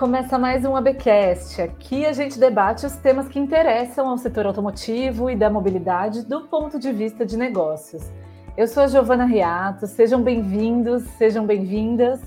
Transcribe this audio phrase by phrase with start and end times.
[0.00, 1.60] Começa mais um ABcast.
[1.60, 6.48] Aqui a gente debate os temas que interessam ao setor automotivo e da mobilidade do
[6.48, 8.10] ponto de vista de negócios.
[8.56, 12.18] Eu sou a Giovana Riato, sejam bem-vindos, sejam bem-vindas.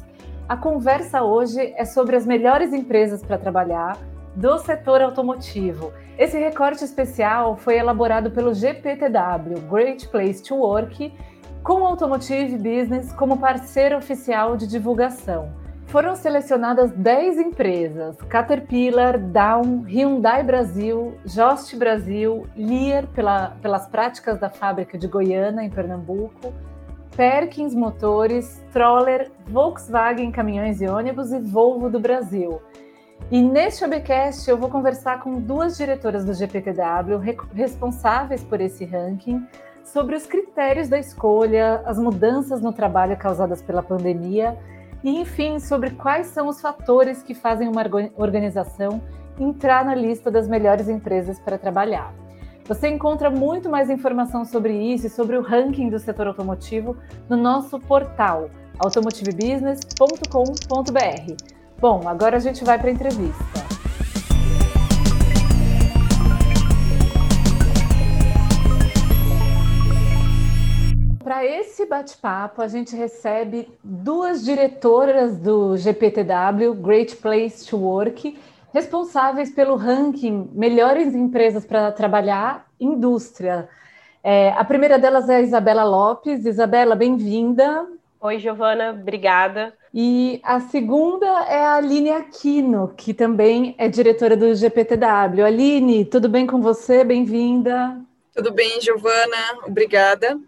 [0.47, 3.97] A conversa hoje é sobre as melhores empresas para trabalhar
[4.35, 5.91] do setor automotivo.
[6.15, 11.11] Esse recorte especial foi elaborado pelo GPTW, Great Place to Work,
[11.63, 15.62] com o Automotive Business como parceiro oficial de divulgação.
[15.93, 24.49] Foram selecionadas 10 empresas: Caterpillar, Down, Hyundai Brasil, Jost Brasil, Lear pela, pelas práticas da
[24.49, 26.51] fábrica de Goiânia, em Pernambuco,
[27.15, 32.59] Perkins Motores, Troller, Volkswagen Caminhões e Ônibus e Volvo do Brasil.
[33.29, 37.19] E neste webcast eu vou conversar com duas diretoras do GPTW
[37.53, 39.47] responsáveis por esse ranking
[39.83, 44.57] sobre os critérios da escolha, as mudanças no trabalho causadas pela pandemia
[45.03, 47.83] e, enfim, sobre quais são os fatores que fazem uma
[48.15, 49.01] organização
[49.39, 52.13] entrar na lista das melhores empresas para trabalhar.
[52.65, 56.95] Você encontra muito mais informação sobre isso e sobre o ranking do setor automotivo
[57.29, 61.43] no nosso portal automotivebusiness.com.br.
[61.79, 63.62] Bom, agora a gente vai para a entrevista.
[71.43, 78.39] Para esse bate-papo, a gente recebe duas diretoras do GPTW, Great Place to Work,
[78.73, 83.67] responsáveis pelo ranking Melhores Empresas para Trabalhar, Indústria.
[84.23, 86.45] É, a primeira delas é a Isabela Lopes.
[86.45, 87.89] Isabela, bem-vinda.
[88.21, 89.73] Oi, Giovana, obrigada.
[89.93, 95.43] E a segunda é a Aline Aquino, que também é diretora do GPTW.
[95.45, 97.03] Aline, tudo bem com você?
[97.03, 97.99] Bem-vinda.
[98.33, 100.39] Tudo bem, Giovana, obrigada.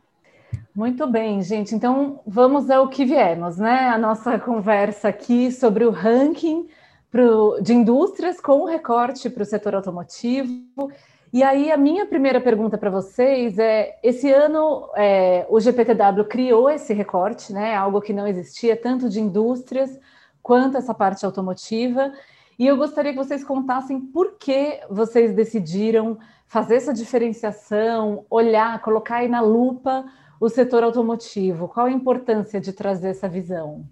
[0.76, 1.74] Muito bem, gente.
[1.74, 3.88] Então vamos ao que viemos, né?
[3.88, 6.68] A nossa conversa aqui sobre o ranking
[7.10, 10.92] pro, de indústrias com recorte para o setor automotivo.
[11.32, 16.70] E aí a minha primeira pergunta para vocês é: esse ano é, o GPTW criou
[16.70, 17.74] esse recorte, né?
[17.74, 19.98] Algo que não existia tanto de indústrias
[20.44, 22.12] quanto essa parte automotiva.
[22.60, 29.18] E eu gostaria que vocês contassem por que vocês decidiram fazer essa diferenciação, olhar, colocar
[29.18, 30.04] aí na lupa
[30.40, 31.68] o setor automotivo?
[31.68, 33.86] Qual a importância de trazer essa visão?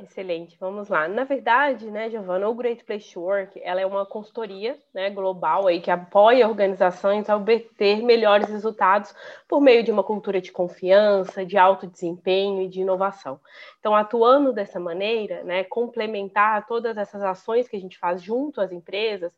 [0.00, 1.08] Excelente, vamos lá.
[1.08, 5.66] Na verdade, né, Giovana, o Great Place to Work, ela é uma consultoria né, global
[5.66, 9.12] aí que apoia organizações a obter melhores resultados
[9.48, 13.40] por meio de uma cultura de confiança, de alto desempenho e de inovação.
[13.80, 18.70] Então, atuando dessa maneira, né, complementar todas essas ações que a gente faz junto às
[18.70, 19.32] empresas,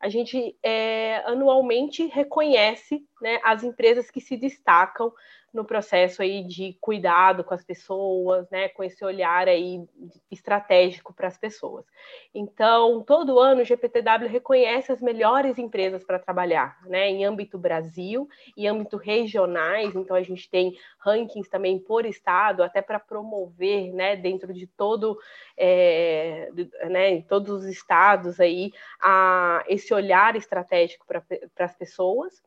[0.00, 5.12] a gente é, anualmente reconhece né, as empresas que se destacam
[5.54, 9.86] no processo aí de cuidado com as pessoas, né, com esse olhar aí
[10.28, 11.86] estratégico para as pessoas.
[12.34, 18.28] Então, todo ano o GPTW reconhece as melhores empresas para trabalhar, né, em âmbito Brasil
[18.56, 19.94] e âmbito regionais.
[19.94, 25.16] Então, a gente tem rankings também por estado, até para promover, né, dentro de todo,
[25.56, 26.50] é,
[26.90, 31.22] né, em todos os estados aí, a, esse olhar estratégico para
[31.60, 32.42] as pessoas.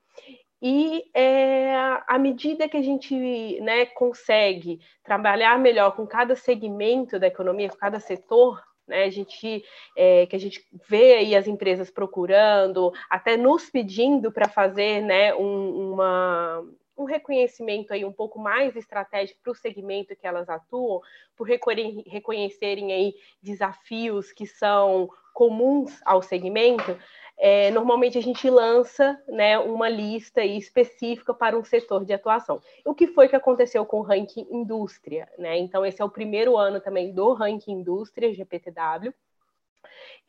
[0.61, 1.75] E é,
[2.07, 7.77] à medida que a gente né, consegue trabalhar melhor com cada segmento da economia, com
[7.77, 9.63] cada setor, né, a gente,
[9.95, 15.35] é, que a gente vê aí as empresas procurando, até nos pedindo para fazer né,
[15.35, 16.65] um, uma,
[16.97, 21.01] um reconhecimento aí um pouco mais estratégico para o segmento que elas atuam,
[21.35, 23.13] por reconhecerem aí
[23.43, 26.97] desafios que são comuns ao segmento,
[27.37, 32.59] é, normalmente a gente lança né, uma lista específica para um setor de atuação.
[32.83, 35.29] O que foi que aconteceu com o ranking indústria?
[35.37, 35.59] Né?
[35.59, 39.13] Então, esse é o primeiro ano também do ranking indústria GPTW.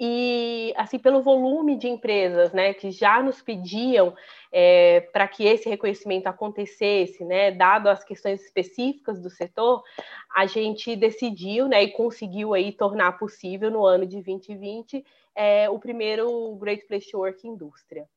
[0.01, 4.15] E, assim, pelo volume de empresas né, que já nos pediam
[4.53, 9.83] é, para que esse reconhecimento acontecesse, né, dado as questões específicas do setor,
[10.35, 15.05] a gente decidiu né, e conseguiu aí tornar possível no ano de 2020
[15.35, 18.09] é, o primeiro Great Place to Work indústria.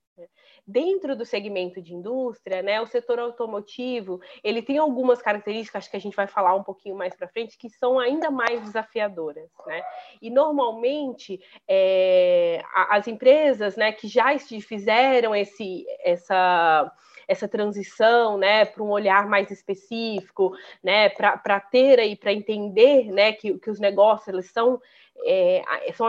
[0.66, 5.98] Dentro do segmento de indústria, né, o setor automotivo, ele tem algumas características, acho que
[5.98, 9.50] a gente vai falar um pouquinho mais para frente, que são ainda mais desafiadoras.
[9.66, 9.82] Né?
[10.22, 16.92] E normalmente é, as empresas né, que já fizeram esse, essa
[17.28, 20.54] essa transição, né, para um olhar mais específico,
[20.84, 24.82] né, para ter aí, para entender, né, que, que os negócios eles são,
[25.26, 25.64] é,
[25.94, 26.08] são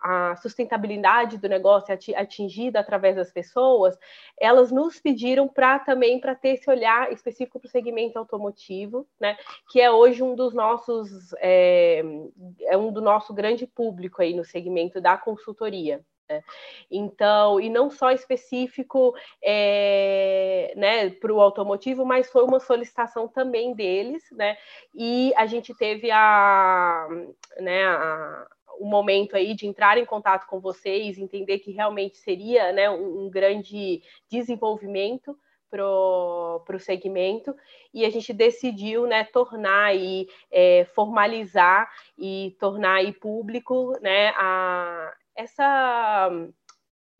[0.00, 3.98] a sustentabilidade do negócio atingida através das pessoas,
[4.38, 9.36] elas nos pediram para também para ter esse olhar específico para o segmento automotivo, né?
[9.70, 12.02] Que é hoje um dos nossos é,
[12.62, 16.04] é um do nosso grande público aí no segmento da consultoria.
[16.90, 23.74] Então, e não só específico é, né, para o automotivo, mas foi uma solicitação também
[23.74, 24.56] deles, né?
[24.94, 27.06] E a gente teve a,
[27.58, 28.46] né, a,
[28.78, 33.26] o momento aí de entrar em contato com vocês, entender que realmente seria né, um,
[33.26, 35.36] um grande desenvolvimento
[35.70, 37.54] para o segmento
[37.92, 45.12] e a gente decidiu né, tornar e é, formalizar e tornar aí público né, a,
[45.36, 46.30] essa,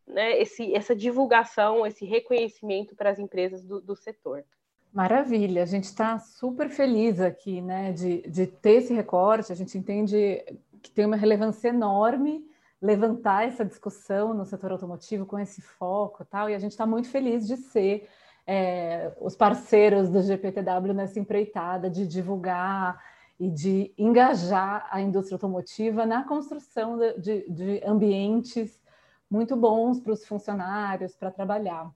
[0.07, 4.43] né, esse, essa divulgação, esse reconhecimento para as empresas do, do setor.
[4.91, 9.77] Maravilha, a gente está super feliz aqui né, de, de ter esse recorte, a gente
[9.77, 10.43] entende
[10.81, 12.43] que tem uma relevância enorme
[12.81, 17.09] levantar essa discussão no setor automotivo com esse foco tal, e a gente está muito
[17.09, 18.07] feliz de ser
[18.45, 22.97] é, os parceiros do GPTW nessa empreitada de divulgar
[23.39, 28.81] e de engajar a indústria automotiva na construção de, de, ambientes
[29.29, 31.91] muito bons para os funcionários para trabalhar.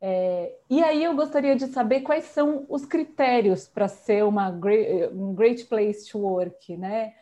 [0.00, 5.14] É, e aí eu gostaria de saber quais são os critérios para ser uma great,
[5.14, 7.14] um great place to work, né?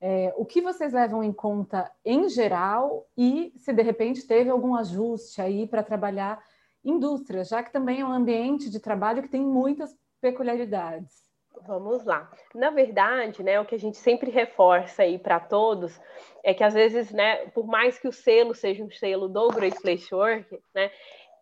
[0.00, 4.76] É, o que vocês levam em conta em geral e se de repente teve algum
[4.76, 6.40] ajuste aí para trabalhar
[6.84, 11.27] indústria, já que também é um ambiente de trabalho que tem muitas peculiaridades.
[11.66, 12.30] Vamos lá.
[12.54, 16.00] Na verdade, né, o que a gente sempre reforça aí para todos
[16.44, 19.80] é que às vezes, né, por mais que o selo seja um selo do Great
[19.80, 20.90] Place Work, né,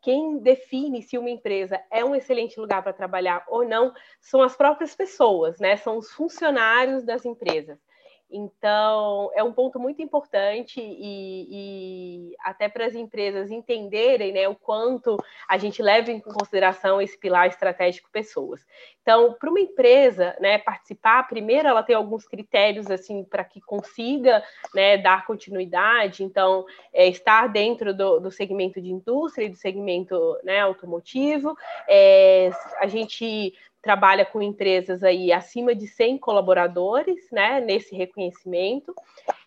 [0.02, 4.56] quem define se uma empresa é um excelente lugar para trabalhar ou não são as
[4.56, 5.76] próprias pessoas, né?
[5.76, 7.76] São os funcionários das empresas.
[8.30, 11.46] Então, é um ponto muito importante e,
[12.30, 15.16] e até para as empresas entenderem né, o quanto
[15.48, 18.66] a gente leva em consideração esse pilar estratégico pessoas.
[19.00, 24.42] Então, para uma empresa né, participar, primeiro ela tem alguns critérios assim para que consiga
[24.74, 30.16] né, dar continuidade, então, é, estar dentro do, do, segmento de indústria e do segmento
[30.42, 31.56] né, automotivo.
[31.88, 32.50] É,
[32.80, 33.54] a gente
[33.86, 38.92] trabalha com empresas aí acima de 100 colaboradores, né, nesse reconhecimento.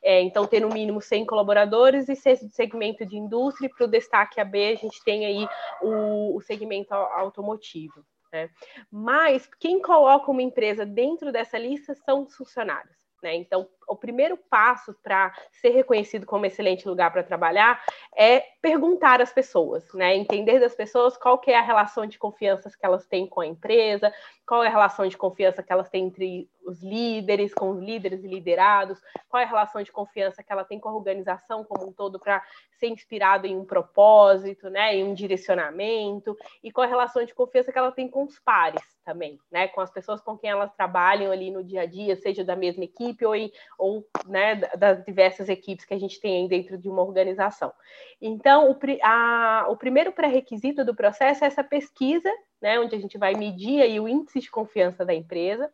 [0.01, 3.69] É, então, ter no mínimo 100 colaboradores e ser segmento de indústria.
[3.69, 5.45] Para o destaque AB, a gente tem aí
[5.81, 8.01] o, o segmento automotivo.
[8.31, 8.49] Né?
[8.89, 12.95] Mas quem coloca uma empresa dentro dessa lista são os funcionários.
[13.21, 13.35] Né?
[13.35, 17.83] Então, o primeiro passo para ser reconhecido como excelente lugar para trabalhar
[18.15, 20.15] é perguntar às pessoas, né?
[20.15, 23.47] entender das pessoas qual que é a relação de confiança que elas têm com a
[23.47, 24.13] empresa,
[24.45, 28.23] qual é a relação de confiança que elas têm entre os líderes, com os líderes
[28.23, 31.87] e liderados, qual é a relação de confiança que ela tem com a organização como
[31.87, 32.43] um todo para
[32.79, 37.33] ser inspirado em um propósito, né, em um direcionamento, e qual é a relação de
[37.33, 40.73] confiança que ela tem com os pares também, né, com as pessoas com quem elas
[40.73, 45.03] trabalham ali no dia a dia, seja da mesma equipe ou, em, ou né, das
[45.05, 47.73] diversas equipes que a gente tem dentro de uma organização.
[48.21, 52.29] Então, o, a, o primeiro pré-requisito do processo é essa pesquisa
[52.61, 55.71] né, onde a gente vai medir aí o índice de confiança da empresa.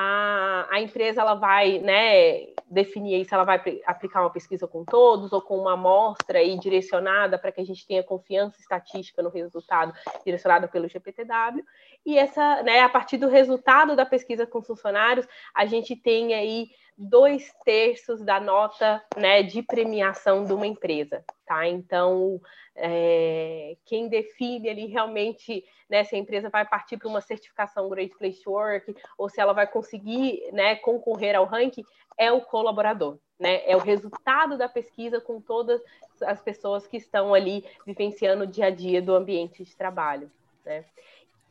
[0.00, 5.32] A, a empresa ela vai né, definir se ela vai aplicar uma pesquisa com todos
[5.32, 9.92] ou com uma amostra aí direcionada para que a gente tenha confiança estatística no resultado
[10.24, 11.64] direcionada pelo GPTW.
[12.06, 16.68] E essa, né, a partir do resultado da pesquisa com funcionários, a gente tem aí
[16.98, 21.68] dois terços da nota né, de premiação de uma empresa, tá?
[21.68, 22.40] Então,
[22.74, 28.16] é, quem define ali realmente né, se a empresa vai partir para uma certificação Great
[28.18, 31.84] Place to Work ou se ela vai conseguir né, concorrer ao ranking
[32.18, 33.62] é o colaborador, né?
[33.64, 35.80] É o resultado da pesquisa com todas
[36.20, 40.28] as pessoas que estão ali vivenciando o dia a dia do ambiente de trabalho,
[40.64, 40.84] né?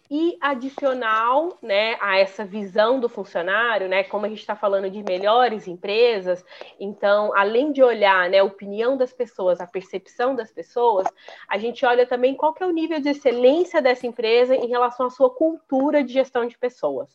[0.10, 5.04] E adicional né, a essa visão do funcionário, né, como a gente está falando de
[5.04, 6.46] melhores empresas,
[6.80, 11.08] então, além de olhar né, a opinião das pessoas, a percepção das pessoas,
[11.50, 15.08] a gente olha também qual que é o nível de excelência dessa empresa em relação
[15.08, 17.10] à sua cultura de gestão de pessoas.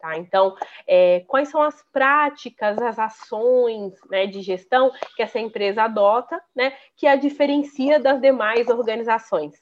[0.00, 0.16] Tá?
[0.16, 0.54] Então,
[0.86, 6.72] é, quais são as práticas, as ações né, de gestão que essa empresa adota, né,
[6.96, 9.54] que a diferencia das demais organizações?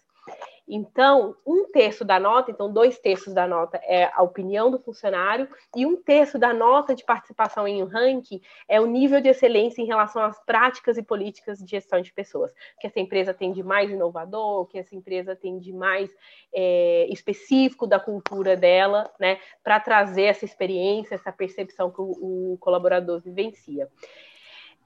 [0.66, 5.46] Então, um terço da nota, então dois terços da nota é a opinião do funcionário
[5.76, 9.82] e um terço da nota de participação em um ranking é o nível de excelência
[9.82, 12.54] em relação às práticas e políticas de gestão de pessoas.
[12.80, 16.10] Que essa empresa tem de mais inovador, que essa empresa tem de mais
[16.54, 22.58] é, específico da cultura dela, né, para trazer essa experiência, essa percepção que o, o
[22.58, 23.88] colaborador vivencia.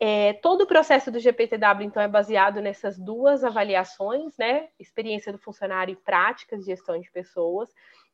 [0.00, 4.68] É, todo o processo do GPTW, então, é baseado nessas duas avaliações, né?
[4.78, 7.68] Experiência do funcionário e práticas de gestão de pessoas.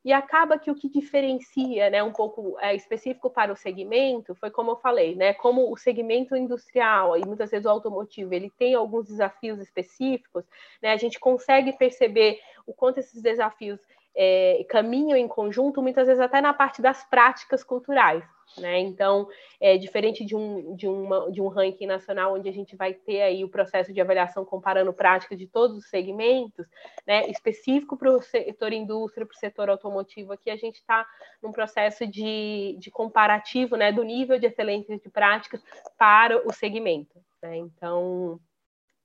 [0.04, 4.50] E acaba que o que diferencia, né, um pouco é, específico para o segmento, foi
[4.50, 8.74] como eu falei, né, como o segmento industrial e muitas vezes o automotivo, ele tem
[8.74, 10.44] alguns desafios específicos,
[10.82, 13.80] né, a gente consegue perceber o quanto esses desafios
[14.14, 18.24] é, caminham em conjunto, muitas vezes até na parte das práticas culturais.
[18.58, 18.78] Né?
[18.80, 19.26] Então,
[19.60, 23.22] é diferente de um, de, uma, de um ranking nacional, onde a gente vai ter
[23.22, 26.66] aí o processo de avaliação comparando práticas de todos os segmentos,
[27.06, 27.28] né?
[27.28, 31.04] específico para o setor indústria, para o setor automotivo, aqui a gente está
[31.42, 33.90] num processo de, de comparativo né?
[33.90, 35.60] do nível de excelência de práticas
[35.98, 37.18] para o segmento.
[37.42, 37.56] Né?
[37.56, 38.38] Então,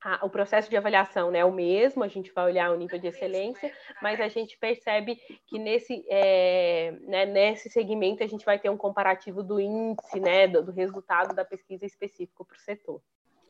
[0.03, 2.97] a, o processo de avaliação né, é o mesmo, a gente vai olhar o nível
[2.97, 8.57] de excelência, mas a gente percebe que nesse, é, né, nesse segmento a gente vai
[8.57, 13.01] ter um comparativo do índice, né, do, do resultado da pesquisa específico para o setor.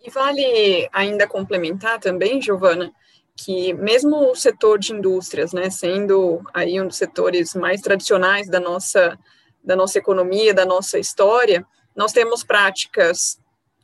[0.04, 2.92] E vale ainda complementar também, Giovana,
[3.36, 8.60] que mesmo o setor de indústrias, né, sendo aí um dos setores mais tradicionais da
[8.60, 9.18] nossa,
[9.64, 11.66] da nossa economia, da nossa história,
[11.96, 13.40] nós temos práticas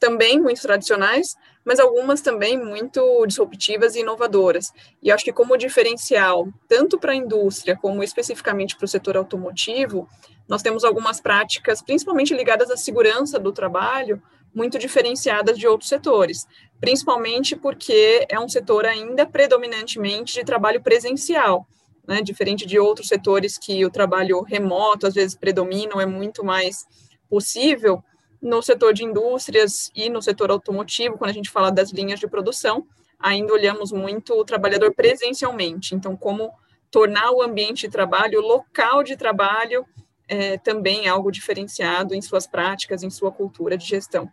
[0.06, 1.36] também muito tradicionais,
[1.66, 4.72] mas algumas também muito disruptivas e inovadoras.
[5.02, 10.08] E acho que como diferencial, tanto para a indústria como especificamente para o setor automotivo,
[10.48, 14.22] nós temos algumas práticas, principalmente ligadas à segurança do trabalho,
[14.54, 16.46] muito diferenciadas de outros setores,
[16.80, 21.68] principalmente porque é um setor ainda predominantemente de trabalho presencial,
[22.08, 26.86] né, diferente de outros setores que o trabalho remoto às vezes predomina, é muito mais
[27.28, 28.04] possível
[28.46, 32.28] no setor de indústrias e no setor automotivo, quando a gente fala das linhas de
[32.28, 32.86] produção,
[33.20, 35.96] ainda olhamos muito o trabalhador presencialmente.
[35.96, 36.52] Então, como
[36.92, 39.84] tornar o ambiente de trabalho, o local de trabalho,
[40.30, 44.32] é, também algo diferenciado em suas práticas, em sua cultura de gestão.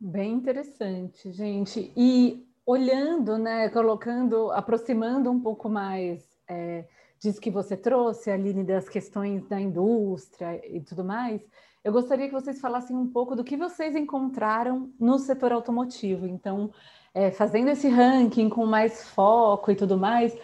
[0.00, 1.92] Bem interessante, gente.
[1.94, 6.86] E olhando, né, colocando, aproximando um pouco mais é,
[7.20, 11.42] disso que você trouxe, Aline, das questões da indústria e tudo mais,
[11.84, 16.26] eu gostaria que vocês falassem um pouco do que vocês encontraram no setor automotivo.
[16.26, 16.70] Então,
[17.12, 20.36] é, fazendo esse ranking com mais foco e tudo mais,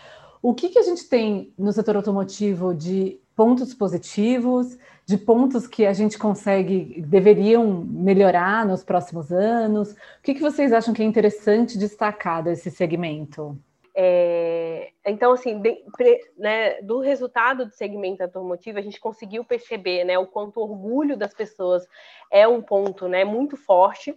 [0.42, 4.76] o que, que a gente tem no setor automotivo de pontos positivos,
[5.06, 9.92] de pontos que a gente consegue, deveriam melhorar nos próximos anos?
[9.92, 13.56] O que, que vocês acham que é interessante destacar desse segmento?
[14.00, 15.82] É, então, assim, de,
[16.36, 21.16] né, do resultado do segmento automotivo, a gente conseguiu perceber né, o quanto o orgulho
[21.16, 21.84] das pessoas
[22.30, 24.16] é um ponto né, muito forte.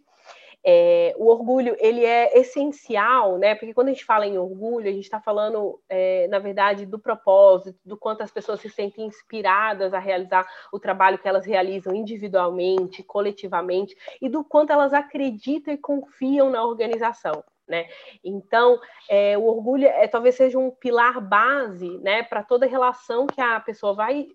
[0.63, 3.55] É, o orgulho ele é essencial, né?
[3.55, 6.99] Porque quando a gente fala em orgulho, a gente está falando, é, na verdade, do
[6.99, 11.95] propósito, do quanto as pessoas se sentem inspiradas a realizar o trabalho que elas realizam
[11.95, 17.43] individualmente, coletivamente, e do quanto elas acreditam e confiam na organização.
[17.71, 17.87] Né?
[18.21, 23.39] Então, é, o orgulho é, talvez seja um pilar base né, para toda relação que
[23.39, 24.27] a pessoa vai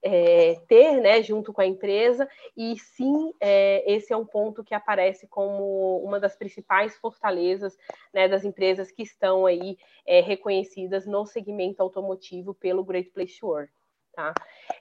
[0.00, 4.72] é, ter né, junto com a empresa, e sim, é, esse é um ponto que
[4.72, 7.76] aparece como uma das principais fortalezas
[8.14, 9.76] né, das empresas que estão aí
[10.06, 13.72] é, reconhecidas no segmento automotivo pelo Great Place to Work.
[14.16, 14.32] Tá?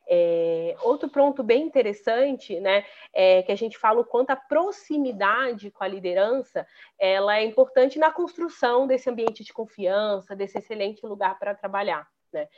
[0.07, 5.69] É, outro ponto bem interessante, né, é que a gente fala o quanto a proximidade
[5.71, 6.65] com a liderança
[6.97, 12.07] ela é importante na construção desse ambiente de confiança, desse excelente lugar para trabalhar.
[12.35, 12.49] Né?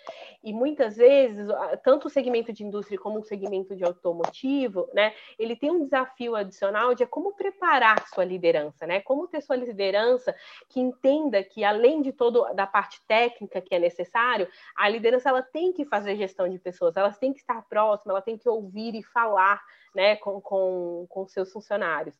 [0.43, 1.47] E muitas vezes,
[1.83, 6.35] tanto o segmento de indústria como o segmento de automotivo, né, ele tem um desafio
[6.35, 9.01] adicional de como preparar sua liderança, né?
[9.01, 10.35] Como ter sua liderança
[10.67, 15.43] que entenda que, além de toda da parte técnica que é necessário, a liderança ela
[15.43, 18.95] tem que fazer gestão de pessoas, elas têm que estar próximas, ela tem que ouvir
[18.95, 19.61] e falar
[19.93, 22.15] né, com, com, com seus funcionários.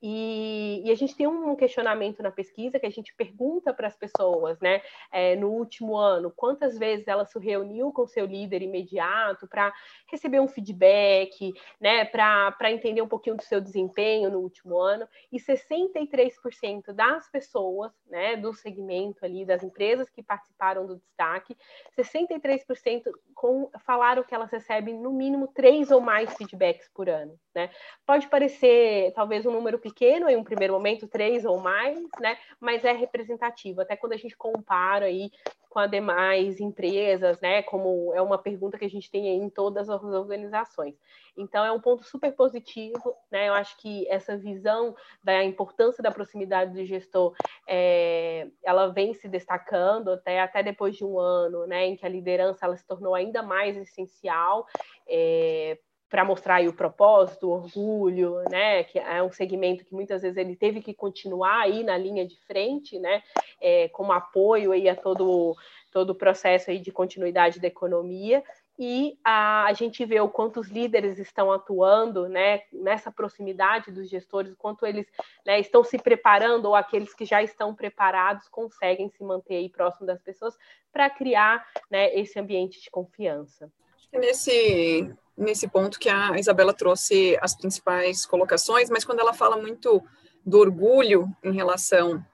[0.00, 3.96] E, e, a gente tem um questionamento na pesquisa que a gente pergunta para as
[3.96, 9.48] pessoas, né, é, no último ano, quantas vezes ela se reuniu com seu líder imediato
[9.48, 9.74] para
[10.08, 15.40] receber um feedback, né, para entender um pouquinho do seu desempenho no último ano, e
[15.40, 21.56] 63% das pessoas, né, do segmento ali, das empresas que participaram do destaque,
[21.98, 27.68] 63% com, falaram que elas recebem no mínimo três ou mais feedbacks por ano, né.
[28.06, 32.36] Pode parecer, talvez, um número pequeno em um primeiro momento, três ou mais, né?
[32.60, 33.80] Mas é representativo.
[33.80, 35.30] Até quando a gente compara aí
[35.68, 37.62] com as demais empresas, né?
[37.62, 40.94] Como é uma pergunta que a gente tem aí em todas as organizações.
[41.36, 43.48] Então é um ponto super positivo, né?
[43.48, 47.34] Eu acho que essa visão da importância da proximidade do gestor,
[47.66, 51.86] é, ela vem se destacando até até depois de um ano, né?
[51.86, 54.66] Em que a liderança ela se tornou ainda mais essencial.
[55.06, 58.84] É, para mostrar o propósito, o orgulho, né?
[58.84, 62.38] Que é um segmento que muitas vezes ele teve que continuar aí na linha de
[62.46, 63.22] frente, né?
[63.60, 65.56] É, como apoio aí a todo
[65.90, 68.44] todo o processo aí de continuidade da economia
[68.78, 74.08] e a, a, gente vê o quanto os líderes estão atuando né, nessa proximidade dos
[74.08, 75.04] gestores, o quanto eles
[75.44, 80.06] né, estão se preparando, ou aqueles que já estão preparados conseguem se manter aí próximo
[80.06, 80.56] das pessoas
[80.92, 83.68] para criar né, esse ambiente de confiança.
[84.12, 90.02] Nesse, nesse ponto que a Isabela trouxe as principais colocações, mas quando ela fala muito
[90.44, 92.24] do orgulho em relação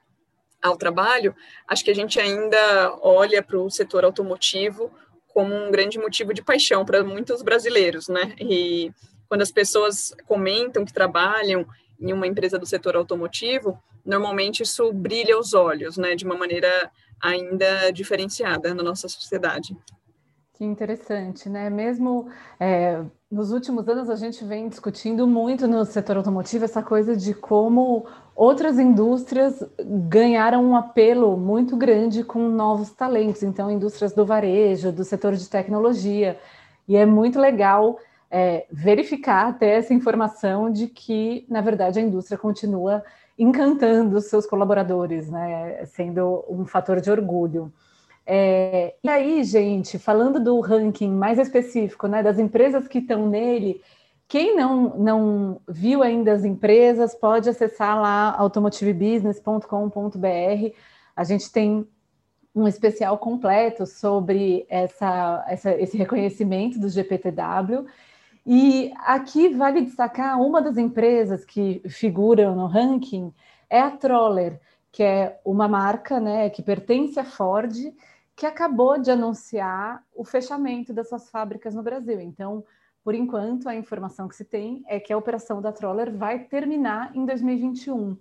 [0.62, 1.37] ao trabalho,
[1.68, 4.90] acho que a gente ainda olha para o setor automotivo
[5.28, 8.34] como um grande motivo de paixão para muitos brasileiros, né?
[8.40, 8.90] E
[9.28, 11.66] quando as pessoas comentam que trabalham
[12.00, 16.14] em uma empresa do setor automotivo, normalmente isso brilha os olhos, né?
[16.14, 19.76] De uma maneira ainda diferenciada na nossa sociedade.
[20.56, 21.68] Que interessante, né?
[21.68, 22.28] Mesmo
[22.61, 27.34] é, nos últimos anos a gente vem discutindo muito no setor automotivo essa coisa de
[27.34, 28.06] como
[28.37, 29.64] outras indústrias
[30.08, 35.49] ganharam um apelo muito grande com novos talentos, então indústrias do varejo, do setor de
[35.49, 36.38] tecnologia,
[36.87, 37.99] e é muito legal
[38.30, 43.02] é, verificar até essa informação de que, na verdade, a indústria continua
[43.37, 45.84] encantando os seus colaboradores, né?
[45.87, 47.73] Sendo um fator de orgulho.
[48.26, 53.82] É, e aí, gente, falando do ranking mais específico, né, das empresas que estão nele,
[54.26, 60.74] quem não, não viu ainda as empresas, pode acessar lá automotivebusiness.com.br.
[61.14, 61.86] A gente tem
[62.54, 67.86] um especial completo sobre essa, essa, esse reconhecimento do GPTW.
[68.46, 73.32] E aqui vale destacar uma das empresas que figuram no ranking
[73.68, 74.60] é a Troller,
[74.92, 77.72] que é uma marca né, que pertence à Ford
[78.36, 82.20] que acabou de anunciar o fechamento das suas fábricas no Brasil.
[82.20, 82.64] Então,
[83.02, 87.14] por enquanto, a informação que se tem é que a operação da Troller vai terminar
[87.14, 88.16] em 2021.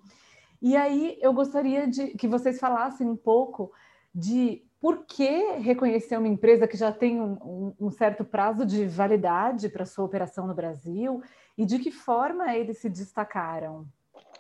[0.62, 3.72] E aí eu gostaria de que vocês falassem um pouco
[4.14, 9.70] de por que reconhecer uma empresa que já tem um, um, certo prazo de validade
[9.70, 11.22] para sua operação no Brasil
[11.58, 13.86] e de que forma eles se destacaram.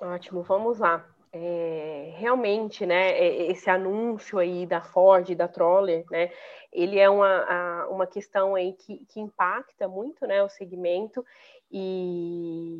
[0.02, 3.20] Ótimo, vamos lá é, realmente, né,
[3.50, 6.32] esse anúncio aí da Ford, da Troller, né,
[6.72, 11.26] ele é uma, uma questão aí que, que impacta muito, né, o segmento.
[11.72, 12.78] E,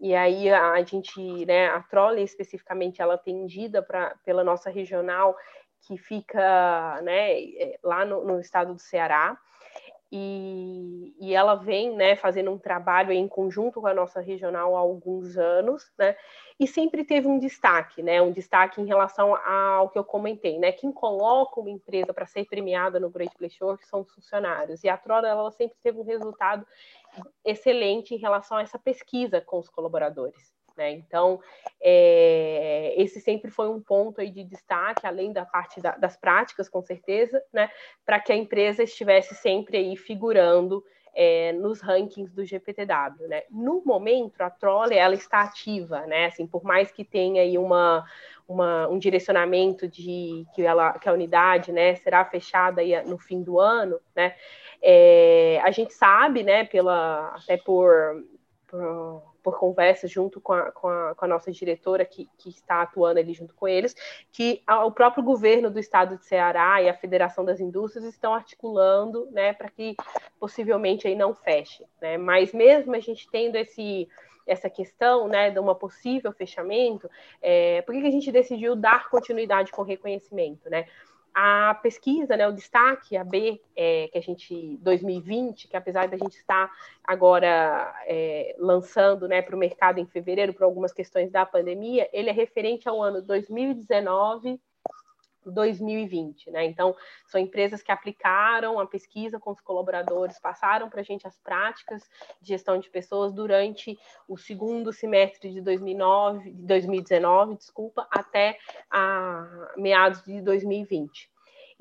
[0.00, 5.34] e aí a, a gente, né, a Troller especificamente, ela atendida pra, pela nossa regional
[5.80, 9.36] que fica, né, é, lá no, no estado do Ceará,
[10.14, 14.80] e, e, ela vem né, fazendo um trabalho em conjunto com a nossa regional há
[14.80, 16.14] alguns anos, né,
[16.60, 20.70] e sempre teve um destaque, né, um destaque em relação ao que eu comentei, né,
[20.70, 24.88] quem coloca uma empresa para ser premiada no Great Place Work são os funcionários, e
[24.90, 26.66] a Trora ela sempre teve um resultado
[27.42, 30.52] excelente em relação a essa pesquisa com os colaboradores.
[30.76, 30.92] Né?
[30.92, 31.40] Então,
[31.80, 36.68] é, esse sempre foi um ponto aí de destaque, além da parte da, das práticas,
[36.68, 37.70] com certeza, né?
[38.04, 40.82] para que a empresa estivesse sempre aí figurando
[41.14, 43.42] é, nos rankings do GPTW, né?
[43.50, 46.26] No momento, a Trolley, ela está ativa, né?
[46.26, 48.04] Assim, por mais que tenha aí uma,
[48.48, 53.42] uma, um direcionamento de que, ela, que a unidade, né, será fechada aí no fim
[53.42, 54.34] do ano, né?
[54.80, 58.24] É, a gente sabe, né, pela, até por,
[58.66, 62.82] por por conversas junto com a, com a, com a nossa diretora que, que, está
[62.82, 63.94] atuando ali junto com eles,
[64.30, 69.28] que o próprio governo do estado de Ceará e a Federação das Indústrias estão articulando
[69.30, 69.96] né, para que
[70.38, 71.84] possivelmente aí não feche.
[72.00, 72.16] Né?
[72.16, 74.08] Mas mesmo a gente tendo esse
[74.44, 77.08] essa questão né, de uma possível fechamento,
[77.40, 80.68] é, por que, que a gente decidiu dar continuidade com reconhecimento?
[80.68, 80.86] Né?
[81.34, 86.16] A pesquisa, né, o destaque, a B, é, que a gente, 2020, que apesar da
[86.16, 86.70] gente estar
[87.02, 92.30] agora é, lançando né, para o mercado em fevereiro, por algumas questões da pandemia, ele
[92.30, 94.60] é referente ao ano 2019
[95.50, 96.64] 2020, né?
[96.64, 96.94] Então,
[97.26, 102.08] são empresas que aplicaram a pesquisa com os colaboradores, passaram para a gente as práticas
[102.40, 108.58] de gestão de pessoas durante o segundo semestre de 2009, 2019, desculpa, até
[108.90, 111.31] a meados de 2020.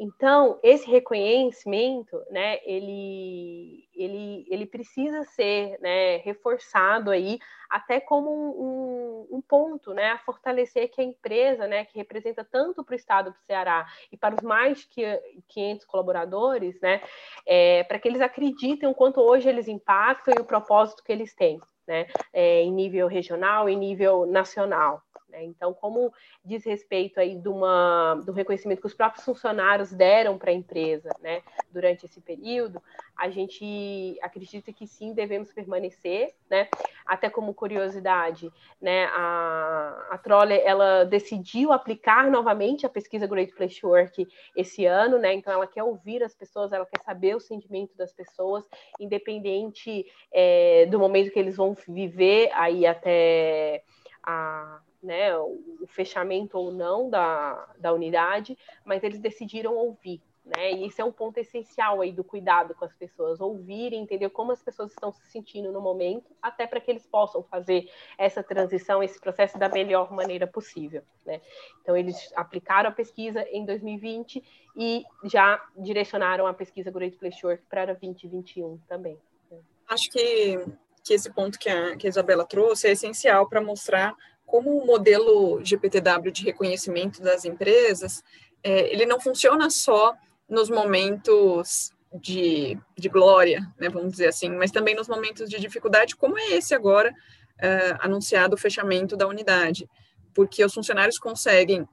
[0.03, 7.37] Então, esse reconhecimento, né, ele, ele, ele precisa ser né, reforçado aí,
[7.69, 12.83] até como um, um, ponto né, a fortalecer que a empresa, né, que representa tanto
[12.83, 15.03] para o Estado do Ceará e para os mais que
[15.49, 16.99] 500 colaboradores, né,
[17.45, 21.35] é, para que eles acreditem o quanto hoje eles impactam e o propósito que eles
[21.35, 25.03] têm, né, é, em nível regional e nível nacional.
[25.32, 25.44] Né?
[25.46, 26.13] Então, como
[26.44, 31.10] diz respeito aí de uma, do reconhecimento que os próprios funcionários deram para a empresa
[31.22, 31.41] né,
[31.72, 32.82] durante esse período,
[33.17, 36.67] a gente acredita que sim, devemos permanecer, né?
[37.06, 43.86] Até como curiosidade, né, a, a Troller, ela decidiu aplicar novamente a pesquisa Great Place
[43.86, 45.34] Work esse ano, né?
[45.34, 48.65] Então, ela quer ouvir as pessoas, ela quer saber o sentimento das pessoas,
[49.00, 53.84] independente é, do momento que eles vão viver aí até
[54.23, 60.21] a, né, o fechamento ou não da, da unidade, mas eles decidiram ouvir.
[60.43, 60.73] Né?
[60.73, 64.51] E esse é um ponto essencial aí do cuidado com as pessoas, ouvir entender como
[64.51, 69.03] as pessoas estão se sentindo no momento, até para que eles possam fazer essa transição,
[69.03, 71.03] esse processo da melhor maneira possível.
[71.25, 71.41] Né?
[71.81, 74.43] Então, eles aplicaram a pesquisa em 2020
[74.75, 79.19] e já direcionaram a pesquisa Great Place Work para 2021 também.
[79.51, 79.60] Né?
[79.88, 80.57] Acho que,
[81.03, 84.85] que esse ponto que a, que a Isabela trouxe é essencial para mostrar como o
[84.85, 88.21] modelo GPTW de reconhecimento das empresas,
[88.63, 90.13] é, ele não funciona só
[90.47, 96.15] nos momentos de, de glória, né, vamos dizer assim, mas também nos momentos de dificuldade,
[96.15, 97.13] como é esse agora,
[97.57, 99.89] é, anunciado o fechamento da unidade,
[100.33, 101.87] porque os funcionários conseguem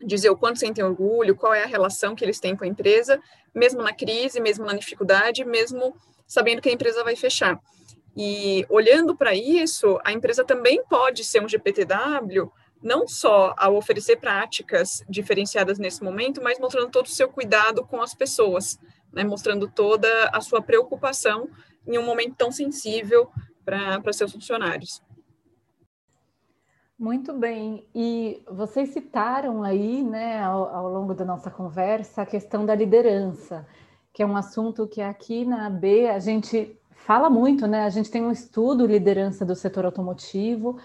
[0.00, 3.20] dizer o quanto sentem orgulho, qual é a relação que eles têm com a empresa,
[3.54, 5.94] mesmo na crise, mesmo na dificuldade, mesmo
[6.26, 7.60] sabendo que a empresa vai fechar.
[8.16, 12.50] E olhando para isso, a empresa também pode ser um GPTW,
[12.82, 18.00] não só ao oferecer práticas diferenciadas nesse momento, mas mostrando todo o seu cuidado com
[18.00, 18.78] as pessoas,
[19.12, 21.48] né, mostrando toda a sua preocupação
[21.86, 23.30] em um momento tão sensível
[23.64, 25.02] para seus funcionários.
[26.98, 27.86] Muito bem.
[27.94, 33.66] E vocês citaram aí, né, ao, ao, longo da nossa conversa, a questão da liderança,
[34.12, 37.84] que é um assunto que aqui na AB a gente fala muito, né?
[37.84, 40.78] A gente tem um estudo liderança do setor automotivo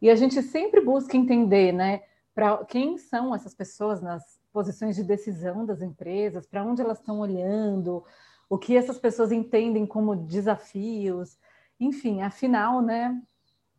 [0.00, 2.02] e a gente sempre busca entender, né,
[2.34, 7.20] para quem são essas pessoas nas posições de decisão das empresas, para onde elas estão
[7.20, 8.04] olhando,
[8.50, 11.38] o que essas pessoas entendem como desafios,
[11.78, 13.20] enfim, afinal, né,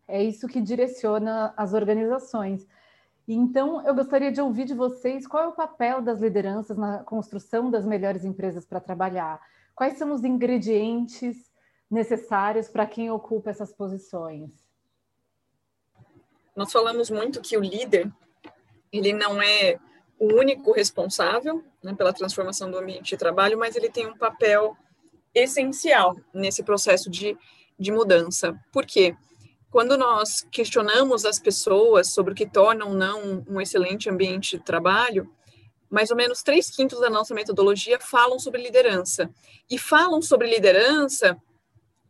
[0.07, 2.65] é isso que direciona as organizações.
[3.27, 7.69] Então, eu gostaria de ouvir de vocês qual é o papel das lideranças na construção
[7.69, 9.39] das melhores empresas para trabalhar.
[9.75, 11.52] Quais são os ingredientes
[11.93, 14.49] necessários para quem ocupa essas posições?
[16.55, 18.11] Nós falamos muito que o líder
[18.91, 19.79] ele não é
[20.19, 24.77] o único responsável né, pela transformação do ambiente de trabalho, mas ele tem um papel
[25.33, 27.35] essencial nesse processo de,
[27.79, 28.57] de mudança.
[28.71, 29.15] Por quê?
[29.71, 34.63] Quando nós questionamos as pessoas sobre o que torna ou não um excelente ambiente de
[34.63, 35.27] trabalho,
[35.89, 39.29] mais ou menos três quintos da nossa metodologia falam sobre liderança.
[39.69, 41.35] E falam sobre liderança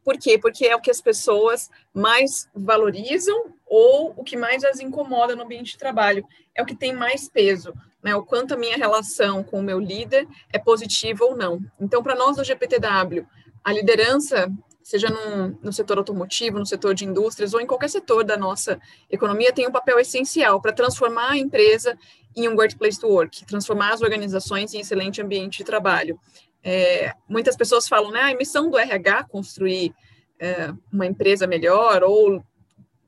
[0.04, 0.38] por quê?
[0.38, 5.44] Porque é o que as pessoas mais valorizam ou o que mais as incomoda no
[5.44, 6.26] ambiente de trabalho.
[6.54, 8.16] É o que tem mais peso, né?
[8.16, 11.60] O quanto a minha relação com o meu líder é positiva ou não.
[11.80, 13.26] Então, para nós do GPTW,
[13.64, 14.52] a liderança,
[14.84, 18.80] seja no, no setor automotivo, no setor de indústrias ou em qualquer setor da nossa
[19.10, 21.98] economia, tem um papel essencial para transformar a empresa
[22.36, 26.20] em um great place to work, transformar as organizações em excelente ambiente de trabalho.
[26.64, 29.94] É, muitas pessoas falam, né, a missão do RH construir
[30.40, 32.44] é, uma empresa melhor ou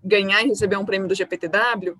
[0.04, 1.96] ganhar e receber um prêmio do GPTW.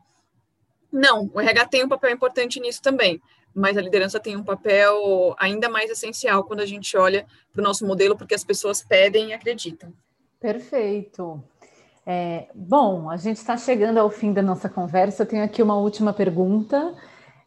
[0.92, 3.22] Não, o RH tem um papel importante nisso também,
[3.54, 7.64] mas a liderança tem um papel ainda mais essencial quando a gente olha para o
[7.64, 9.94] nosso modelo, porque as pessoas pedem e acreditam.
[10.40, 11.44] Perfeito.
[12.06, 15.24] É, bom, a gente está chegando ao fim da nossa conversa.
[15.24, 16.96] Eu tenho aqui uma última pergunta,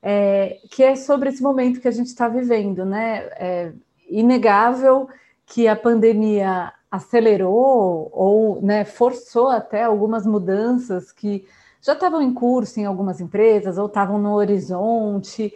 [0.03, 3.29] é, que é sobre esse momento que a gente está vivendo, né?
[3.37, 3.73] É,
[4.09, 5.09] inegável
[5.47, 11.47] que a pandemia acelerou ou né, forçou até algumas mudanças que
[11.81, 15.55] já estavam em curso em algumas empresas ou estavam no horizonte.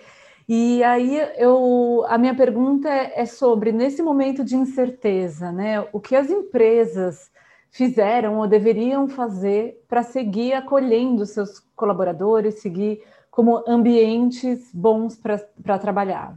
[0.49, 5.87] E aí eu a minha pergunta é, é sobre nesse momento de incerteza, né?
[5.93, 7.31] O que as empresas
[7.71, 16.37] fizeram ou deveriam fazer para seguir acolhendo seus colaboradores, seguir como ambientes bons para trabalhar?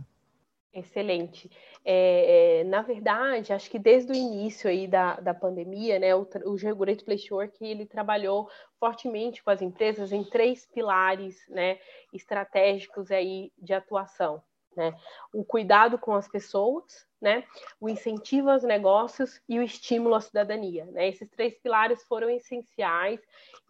[0.76, 1.50] Excelente.
[1.86, 6.28] É, é, na verdade, acho que desde o início aí da, da pandemia, né, o,
[6.44, 11.80] o Great Place Work ele trabalhou fortemente com as empresas em três pilares, né,
[12.12, 14.44] estratégicos aí de atuação,
[14.76, 14.94] né,
[15.34, 17.46] o cuidado com as pessoas, né,
[17.80, 23.22] o incentivo aos negócios e o estímulo à cidadania, né, esses três pilares foram essenciais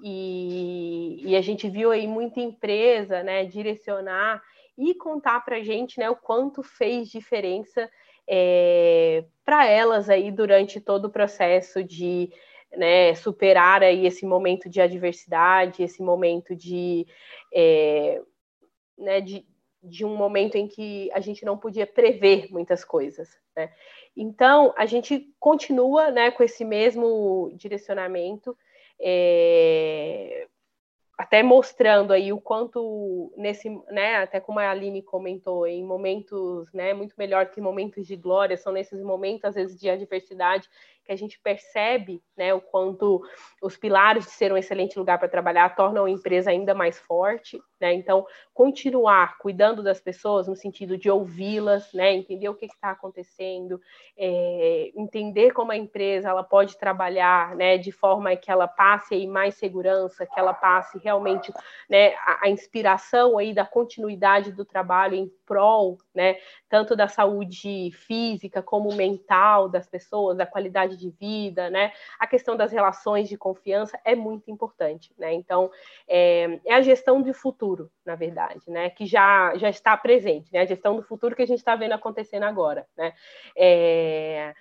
[0.04, 4.42] e, e a gente viu aí muita empresa, né, direcionar
[4.78, 7.90] e contar para a gente né, o quanto fez diferença
[8.28, 12.32] é, para elas aí durante todo o processo de
[12.76, 17.08] né, superar aí esse momento de adversidade, esse momento de,
[17.54, 18.22] é,
[18.98, 19.46] né, de,
[19.82, 23.30] de um momento em que a gente não podia prever muitas coisas.
[23.56, 23.72] Né?
[24.16, 28.58] Então, a gente continua né, com esse mesmo direcionamento,
[29.00, 30.48] é,
[31.18, 36.94] até mostrando aí o quanto nesse, né, até como a Aline comentou, em momentos, né,
[36.94, 40.70] muito melhor que momentos de glória, são nesses momentos às vezes de adversidade
[41.06, 43.22] que a gente percebe né, o quanto
[43.62, 47.62] os pilares de ser um excelente lugar para trabalhar tornam a empresa ainda mais forte.
[47.80, 47.94] Né?
[47.94, 53.80] Então, continuar cuidando das pessoas no sentido de ouvi-las, né, entender o que está acontecendo,
[54.18, 59.28] é, entender como a empresa ela pode trabalhar né, de forma que ela passe aí
[59.28, 61.54] mais segurança, que ela passe realmente
[61.90, 66.38] né, a, a inspiração aí da continuidade do trabalho em prol, né,
[66.70, 72.58] tanto da saúde física como mental das pessoas, da qualidade de vida, né, a questão
[72.58, 75.72] das relações de confiança é muito importante, né, então
[76.08, 80.62] é, é a gestão do futuro, na verdade, né, que já, já está presente, né,
[80.62, 83.14] a gestão do futuro que a gente está vendo acontecendo agora, né,
[83.56, 84.54] é,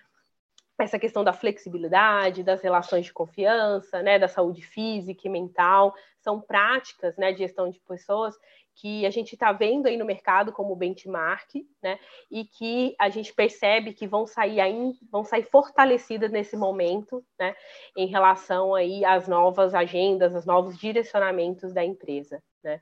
[0.78, 6.40] essa questão da flexibilidade, das relações de confiança, né, da saúde física e mental, são
[6.40, 8.36] práticas né, de gestão de pessoas
[8.76, 11.48] que a gente está vendo aí no mercado como benchmark,
[11.80, 11.98] né?
[12.30, 17.54] E que a gente percebe que vão sair aí, vão sair fortalecidas nesse momento, né?
[17.96, 22.80] Em relação aí às novas agendas, aos novos direcionamentos da empresa, né?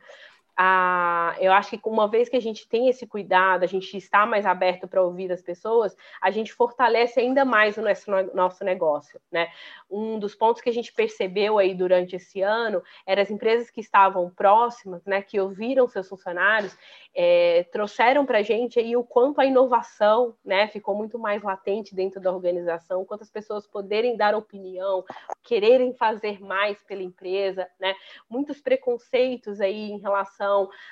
[1.41, 4.45] Eu acho que uma vez que a gente tem esse cuidado, a gente está mais
[4.45, 9.49] aberto para ouvir as pessoas, a gente fortalece ainda mais o nosso, nosso negócio, né?
[9.91, 13.81] Um dos pontos que a gente percebeu aí durante esse ano era as empresas que
[13.81, 16.77] estavam próximas, né, que ouviram seus funcionários,
[17.15, 21.95] é, trouxeram para a gente aí o quanto a inovação, né, ficou muito mais latente
[21.95, 25.05] dentro da organização, quantas pessoas poderem dar opinião,
[25.43, 27.95] quererem fazer mais pela empresa, né?
[28.29, 30.42] Muitos preconceitos aí em relação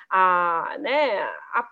[0.09, 1.67] a, né, a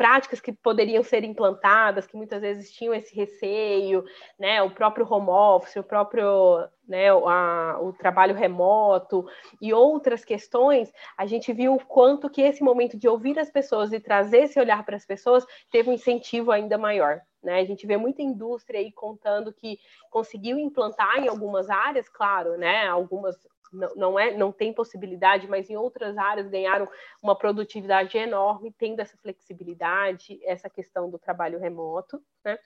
[0.00, 4.02] práticas que poderiam ser implantadas, que muitas vezes tinham esse receio,
[4.38, 9.26] né, o próprio home office, o próprio, né, a, o trabalho remoto
[9.60, 13.92] e outras questões, a gente viu o quanto que esse momento de ouvir as pessoas
[13.92, 17.20] e trazer esse olhar para as pessoas teve um incentivo ainda maior.
[17.42, 17.60] Né?
[17.60, 19.78] A gente vê muita indústria aí contando que
[20.10, 22.86] conseguiu implantar em algumas áreas, claro, né?
[22.86, 23.36] Algumas
[23.72, 26.88] não, não, é, não tem possibilidade, mas em outras áreas ganharam
[27.22, 32.58] uma produtividade enorme, tendo essa flexibilidade, essa questão do trabalho remoto, né?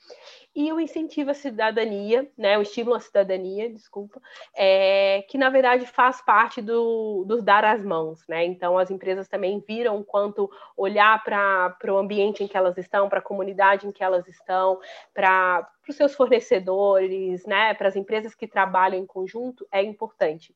[0.55, 2.57] E o incentivo à cidadania, né?
[2.57, 4.21] O estímulo à cidadania, desculpa,
[4.57, 8.45] é, que na verdade faz parte do, do dar as mãos, né?
[8.45, 13.19] Então as empresas também viram quanto olhar para o ambiente em que elas estão, para
[13.19, 14.79] a comunidade em que elas estão,
[15.13, 17.75] para os seus fornecedores, né?
[17.75, 20.55] Para as empresas que trabalham em conjunto é importante.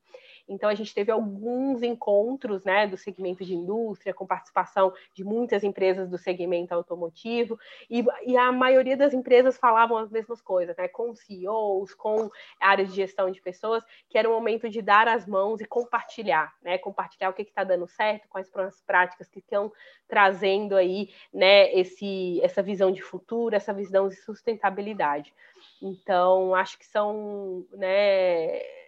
[0.49, 5.63] Então, a gente teve alguns encontros né, do segmento de indústria, com participação de muitas
[5.63, 7.59] empresas do segmento automotivo,
[7.89, 12.89] e, e a maioria das empresas falavam as mesmas coisas, né, com CEOs, com áreas
[12.89, 16.77] de gestão de pessoas, que era o momento de dar as mãos e compartilhar, né,
[16.77, 19.71] compartilhar o que está dando certo, quais foram as práticas que estão
[20.07, 25.33] trazendo aí né, esse, essa visão de futuro, essa visão de sustentabilidade.
[25.81, 28.78] Então, acho que são né,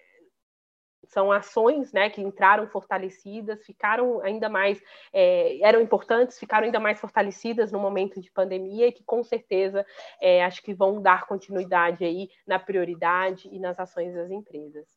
[1.12, 7.00] são ações né, que entraram fortalecidas, ficaram ainda mais, é, eram importantes, ficaram ainda mais
[7.00, 9.86] fortalecidas no momento de pandemia e que com certeza
[10.22, 14.88] é, acho que vão dar continuidade aí na prioridade e nas ações das empresas.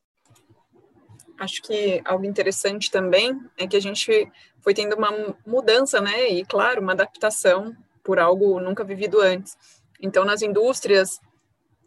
[1.37, 6.29] Acho que algo interessante também é que a gente foi tendo uma mudança, né?
[6.29, 9.57] E claro, uma adaptação por algo nunca vivido antes.
[9.99, 11.19] Então, nas indústrias,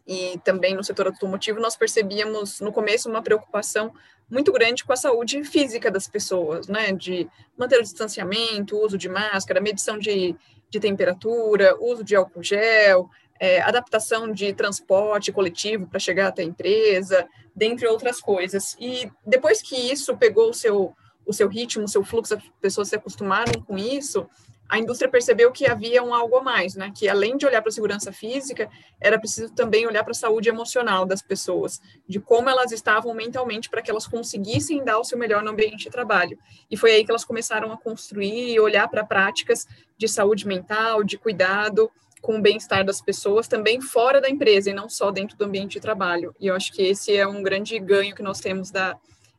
[0.07, 3.93] e também no setor automotivo, nós percebíamos no começo uma preocupação
[4.29, 6.91] muito grande com a saúde física das pessoas, né?
[6.91, 10.35] De manter o distanciamento, uso de máscara, medição de,
[10.69, 13.09] de temperatura, uso de álcool gel,
[13.39, 18.75] é, adaptação de transporte coletivo para chegar até a empresa, dentre outras coisas.
[18.79, 20.93] E depois que isso pegou o seu,
[21.25, 24.29] o seu ritmo, o seu fluxo, as pessoas se acostumaram com isso,
[24.69, 26.91] a indústria percebeu que havia um algo a mais, né?
[26.95, 28.69] Que além de olhar para a segurança física,
[29.01, 33.67] era preciso também olhar para a saúde emocional das pessoas, de como elas estavam mentalmente
[33.67, 36.37] para que elas conseguissem dar o seu melhor no ambiente de trabalho.
[36.69, 39.65] E foi aí que elas começaram a construir e olhar para práticas
[39.97, 44.73] de saúde mental, de cuidado com o bem-estar das pessoas também fora da empresa e
[44.73, 46.35] não só dentro do ambiente de trabalho.
[46.39, 48.95] E eu acho que esse é um grande ganho que nós temos da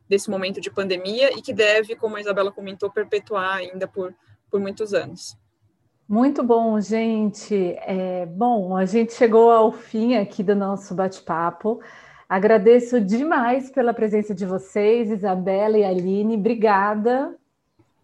[0.09, 4.13] desse momento de pandemia e que deve, como a Isabela comentou, perpetuar ainda por
[4.51, 5.35] por muitos anos.
[6.07, 7.75] Muito bom, gente.
[7.79, 11.79] É, bom, a gente chegou ao fim aqui do nosso bate-papo.
[12.27, 16.35] Agradeço demais pela presença de vocês, Isabela e Aline.
[16.35, 17.33] Obrigada.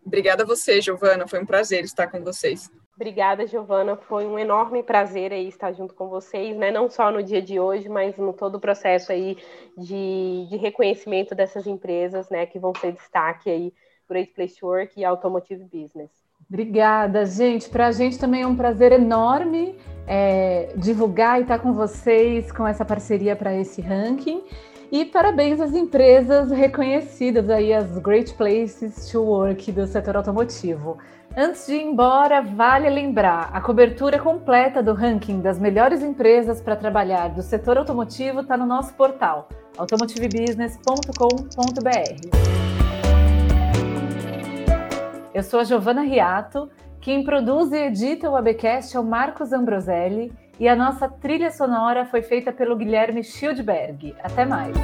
[0.05, 1.27] Obrigada a você, Giovana.
[1.27, 2.71] Foi um prazer estar com vocês.
[2.95, 3.95] Obrigada, Giovana.
[3.95, 6.71] Foi um enorme prazer aí estar junto com vocês, né?
[6.71, 9.37] Não só no dia de hoje, mas no todo o processo aí
[9.77, 12.45] de, de reconhecimento dessas empresas, né?
[12.45, 13.73] Que vão ser destaque aí,
[14.09, 16.26] Great Place to Work e Automotive Business.
[16.49, 17.69] Obrigada, gente.
[17.69, 19.75] Para a gente também é um prazer enorme
[20.07, 24.41] é, divulgar e estar com vocês com essa parceria para esse ranking.
[24.89, 30.97] E parabéns às empresas reconhecidas aí, as Great Places to Work do setor automotivo.
[31.35, 36.77] Antes de ir embora, vale lembrar, a cobertura completa do ranking das melhores empresas para
[36.77, 42.66] trabalhar do setor automotivo está no nosso portal, automotivebusiness.com.br.
[45.37, 46.67] Eu sou a Giovana Riato,
[46.99, 52.07] quem produz e edita o Abcast é o Marcos Ambroselli e a nossa trilha sonora
[52.07, 54.15] foi feita pelo Guilherme Schildberg.
[54.23, 54.75] Até mais!